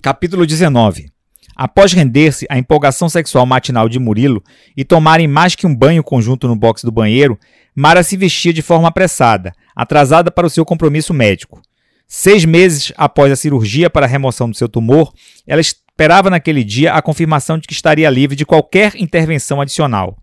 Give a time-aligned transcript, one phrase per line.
[0.00, 1.10] Capítulo 19
[1.56, 4.40] Após render-se à empolgação sexual matinal de Murilo
[4.76, 7.36] e tomarem mais que um banho conjunto no box do banheiro,
[7.74, 11.60] Mara se vestia de forma apressada, atrasada para o seu compromisso médico.
[12.06, 15.12] Seis meses após a cirurgia para a remoção do seu tumor,
[15.44, 20.16] ela esperava naquele dia a confirmação de que estaria livre de qualquer intervenção adicional.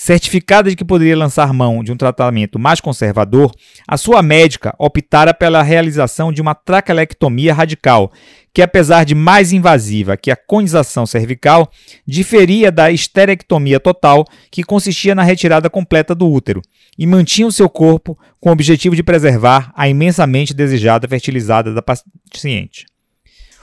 [0.00, 3.52] Certificada de que poderia lançar mão de um tratamento mais conservador,
[3.84, 8.12] a sua médica optara pela realização de uma traquelectomia radical,
[8.54, 11.68] que apesar de mais invasiva que a conização cervical,
[12.06, 16.62] diferia da esterectomia total, que consistia na retirada completa do útero,
[16.96, 21.82] e mantinha o seu corpo com o objetivo de preservar a imensamente desejada fertilizada da
[21.82, 22.86] paciente.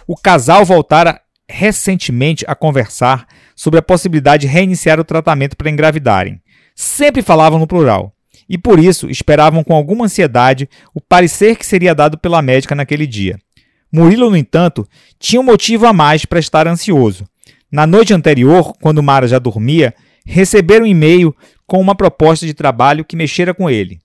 [0.06, 6.42] O casal voltara recentemente a conversar sobre a possibilidade de reiniciar o tratamento para engravidarem.
[6.76, 8.14] Sempre falavam no plural.
[8.48, 13.08] E por isso esperavam com alguma ansiedade o parecer que seria dado pela médica naquele
[13.08, 13.40] dia.
[13.92, 14.88] Murilo, no entanto,
[15.20, 17.26] tinha um motivo a mais para estar ansioso.
[17.72, 19.94] Na noite anterior, quando Mara já dormia,
[20.26, 24.00] receberam um e-mail com uma proposta de trabalho que mexera com ele.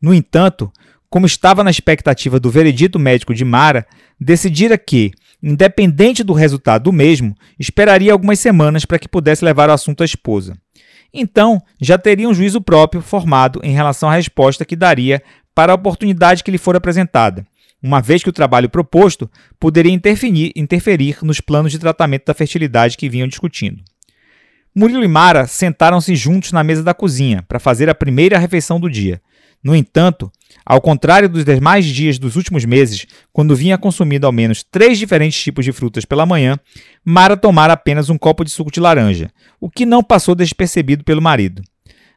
[0.00, 0.70] No entanto,
[1.08, 3.86] como estava na expectativa do veredito médico de Mara,
[4.20, 5.12] decidira que,
[5.42, 10.04] independente do resultado do mesmo, esperaria algumas semanas para que pudesse levar o assunto à
[10.04, 10.56] esposa.
[11.12, 15.22] Então, já teria um juízo próprio formado em relação à resposta que daria
[15.54, 17.46] para a oportunidade que lhe for apresentada,
[17.82, 22.96] uma vez que o trabalho proposto poderia interferir, interferir nos planos de tratamento da fertilidade
[22.96, 23.82] que vinham discutindo.
[24.74, 28.88] Murilo e Mara sentaram-se juntos na mesa da cozinha para fazer a primeira refeição do
[28.88, 29.20] dia.
[29.62, 30.32] No entanto,
[30.64, 35.42] ao contrário dos demais dias dos últimos meses, quando vinha consumindo ao menos três diferentes
[35.42, 36.58] tipos de frutas pela manhã,
[37.04, 41.22] Mara tomara apenas um copo de suco de laranja, o que não passou despercebido pelo
[41.22, 41.62] marido.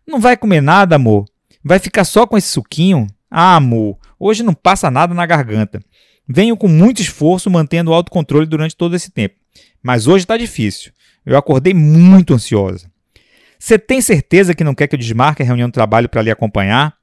[0.08, 1.26] Não vai comer nada, amor?
[1.64, 3.08] Vai ficar só com esse suquinho?
[3.30, 5.82] Ah, amor, hoje não passa nada na garganta.
[6.28, 9.36] Venho com muito esforço mantendo o autocontrole durante todo esse tempo.
[9.82, 10.92] Mas hoje está difícil.
[11.26, 12.90] Eu acordei muito ansiosa.
[13.60, 16.32] Você tem certeza que não quer que eu desmarque a reunião de trabalho para lhe
[16.32, 16.96] acompanhar?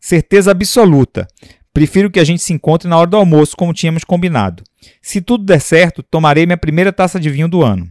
[0.00, 1.26] Certeza absoluta.
[1.72, 4.64] Prefiro que a gente se encontre na hora do almoço, como tínhamos combinado.
[5.00, 7.88] Se tudo der certo, tomarei minha primeira taça de vinho do ano.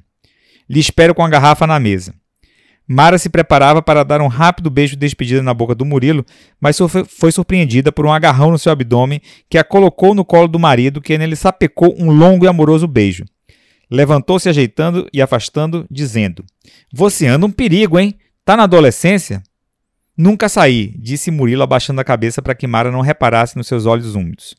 [0.69, 2.13] Lhe espero com a garrafa na mesa.
[2.87, 6.25] Mara se preparava para dar um rápido beijo de despedida na boca do Murilo,
[6.59, 10.57] mas foi surpreendida por um agarrão no seu abdômen que a colocou no colo do
[10.57, 13.25] marido, que nele sapecou um longo e amoroso beijo.
[13.91, 16.45] Levantou-se ajeitando e afastando, dizendo:
[16.93, 18.15] Você anda um perigo, hein?
[18.45, 19.43] Tá na adolescência?
[20.17, 24.15] Nunca saí, disse Murilo abaixando a cabeça para que Mara não reparasse nos seus olhos
[24.15, 24.55] úmidos.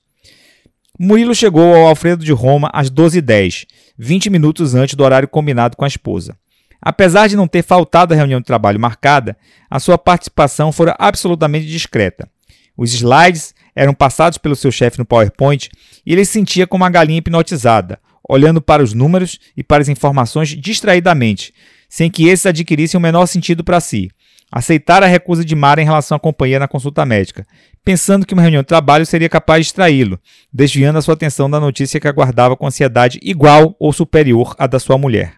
[0.97, 3.67] Murilo chegou ao Alfredo de Roma às 12h10,
[3.99, 6.37] 20 minutos antes do horário combinado com a esposa.
[6.81, 9.37] Apesar de não ter faltado a reunião de trabalho marcada,
[9.69, 12.31] a sua participação fora absolutamente discreta.
[12.77, 15.71] Os slides eram passados pelo seu chefe no PowerPoint
[16.07, 17.99] e ele se sentia como uma galinha hipnotizada,
[18.29, 21.53] olhando para os números e para as informações distraidamente,
[21.89, 24.09] sem que esses adquirissem o menor sentido para si
[24.51, 27.47] aceitar a recusa de Mara em relação à companhia na consulta médica,
[27.85, 30.19] pensando que uma reunião de trabalho seria capaz de distraí-lo,
[30.53, 34.79] desviando a sua atenção da notícia que aguardava com ansiedade igual ou superior à da
[34.79, 35.35] sua mulher.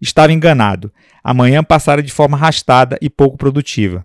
[0.00, 0.92] Estava enganado.
[1.22, 4.04] A manhã passara de forma arrastada e pouco produtiva.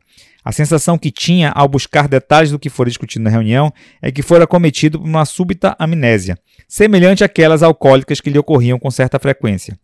[0.50, 3.72] A sensação que tinha ao buscar detalhes do que fora discutido na reunião
[4.02, 8.90] é que fora cometido por uma súbita amnésia, semelhante àquelas alcoólicas que lhe ocorriam com
[8.90, 9.78] certa frequência.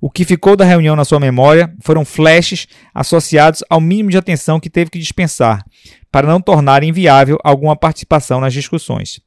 [0.00, 4.58] O que ficou da reunião na sua memória foram flashes associados ao mínimo de atenção
[4.58, 5.62] que teve que dispensar,
[6.10, 9.20] para não tornar inviável alguma participação nas discussões.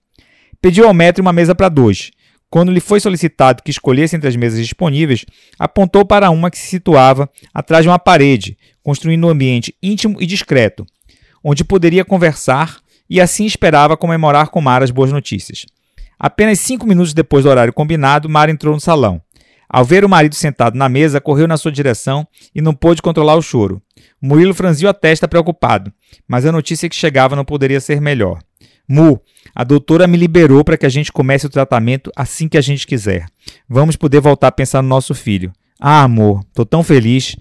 [0.60, 2.10] Pediu ao metro uma mesa para dois.
[2.50, 5.24] Quando lhe foi solicitado que escolhesse entre as mesas disponíveis,
[5.60, 8.58] apontou para uma que se situava atrás de uma parede,
[8.90, 10.84] construindo um ambiente íntimo e discreto,
[11.44, 15.68] onde poderia conversar e assim esperava comemorar com Mara as boas notícias.
[16.18, 19.22] Apenas cinco minutos depois do horário combinado, Mara entrou no salão.
[19.70, 23.36] Ao ver o marido sentado na mesa, correu na sua direção e não pôde controlar
[23.36, 23.80] o choro.
[24.20, 25.94] Murilo franziu a testa preocupado,
[26.28, 28.40] mas a notícia que chegava não poderia ser melhor.
[28.88, 29.22] Mu,
[29.54, 32.88] a doutora me liberou para que a gente comece o tratamento assim que a gente
[32.88, 33.28] quiser.
[33.70, 35.53] Vamos poder voltar a pensar no nosso filho.
[35.80, 37.35] Ah, amor, tô tão feliz.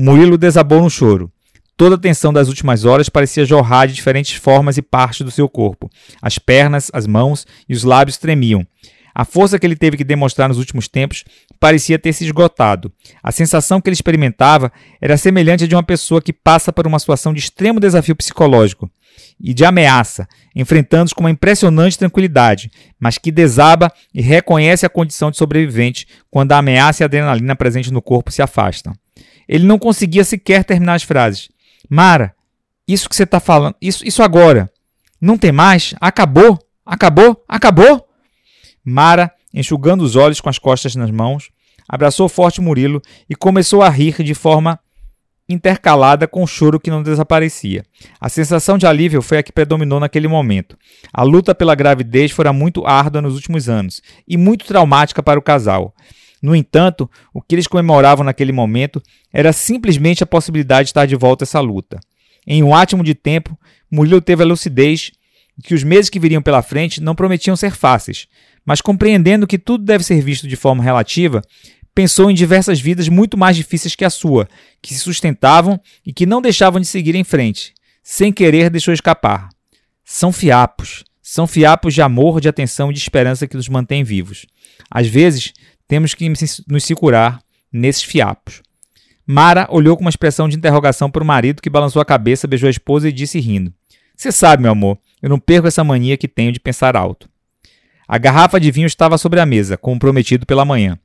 [0.00, 1.28] Murilo desabou no choro.
[1.76, 5.48] Toda a tensão das últimas horas parecia jorrar de diferentes formas e partes do seu
[5.48, 5.90] corpo.
[6.22, 8.64] As pernas, as mãos e os lábios tremiam.
[9.12, 11.24] A força que ele teve que demonstrar nos últimos tempos
[11.58, 12.92] parecia ter se esgotado.
[13.20, 17.00] A sensação que ele experimentava era semelhante à de uma pessoa que passa por uma
[17.00, 18.88] situação de extremo desafio psicológico
[19.40, 25.32] e de ameaça, enfrentando-os com uma impressionante tranquilidade, mas que desaba e reconhece a condição
[25.32, 28.94] de sobrevivente quando a ameaça e a adrenalina presente no corpo se afastam.
[29.48, 31.48] Ele não conseguia sequer terminar as frases.
[31.88, 32.34] Mara,
[32.86, 34.70] isso que você está falando, isso, isso agora,
[35.20, 35.94] não tem mais?
[36.00, 36.58] Acabou?
[36.84, 37.42] Acabou?
[37.48, 38.08] Acabou?
[38.84, 41.50] Mara enxugando os olhos com as costas nas mãos,
[41.88, 44.78] abraçou forte Murilo e começou a rir de forma
[45.48, 47.84] intercalada com o choro que não desaparecia.
[48.20, 50.76] A sensação de alívio foi a que predominou naquele momento.
[51.12, 55.42] A luta pela gravidez fora muito árdua nos últimos anos e muito traumática para o
[55.42, 55.94] casal.
[56.42, 59.02] No entanto, o que eles comemoravam naquele momento
[59.32, 61.98] era simplesmente a possibilidade de estar de volta a essa luta.
[62.46, 63.58] Em um átimo de tempo,
[63.90, 65.10] Murilo teve a lucidez
[65.62, 68.26] que os meses que viriam pela frente não prometiam ser fáceis,
[68.64, 71.42] mas compreendendo que tudo deve ser visto de forma relativa,
[71.94, 74.48] pensou em diversas vidas muito mais difíceis que a sua,
[74.80, 77.74] que se sustentavam e que não deixavam de seguir em frente.
[78.02, 79.48] Sem querer, deixou escapar.
[80.04, 81.04] São fiapos.
[81.20, 84.46] São fiapos de amor, de atenção e de esperança que nos mantêm vivos.
[84.90, 85.52] Às vezes,
[85.88, 86.30] temos que
[86.68, 87.40] nos segurar
[87.72, 88.62] nesses fiapos.
[89.26, 92.66] Mara olhou com uma expressão de interrogação para o marido que balançou a cabeça, beijou
[92.66, 93.72] a esposa e disse rindo:
[94.16, 97.28] Você sabe, meu amor, eu não perco essa mania que tenho de pensar alto.
[98.06, 100.98] A garrafa de vinho estava sobre a mesa, como prometido pela manhã.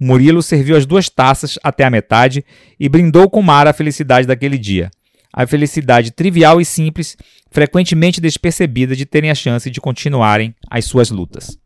[0.00, 2.44] Murilo serviu as duas taças até a metade
[2.78, 4.90] e brindou com Mara a felicidade daquele dia.
[5.32, 7.16] A felicidade trivial e simples,
[7.50, 11.58] frequentemente despercebida de terem a chance de continuarem as suas lutas.